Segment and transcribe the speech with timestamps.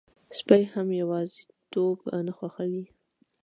[0.39, 1.97] سپي هم یواځيتوب
[2.27, 2.85] نه خوښوي.